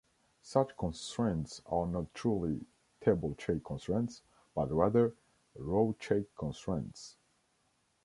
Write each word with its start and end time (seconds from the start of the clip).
Such 0.41 0.75
constraints 0.77 1.61
are 1.67 1.85
not 1.85 2.11
truly 2.15 2.65
"table 3.01 3.35
check 3.35 3.63
constraints" 3.63 4.23
but 4.55 4.71
rather 4.71 5.13
"row 5.55 5.95
check 5.99 6.23
constraints". 6.35 7.17